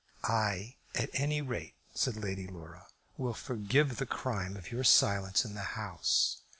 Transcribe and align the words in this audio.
"I, 0.23 0.77
at 0.95 1.11
any 1.13 1.43
rate," 1.43 1.75
said 1.93 2.17
Lady 2.17 2.47
Laura, 2.47 2.87
"will 3.19 3.35
forgive 3.35 3.97
the 3.97 4.07
crime 4.07 4.57
of 4.57 4.71
your 4.71 4.83
silence 4.83 5.45
in 5.45 5.53
the 5.53 5.61
House. 5.77 6.37